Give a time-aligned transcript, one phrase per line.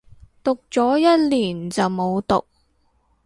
[0.43, 2.43] 讀咗一年就冇讀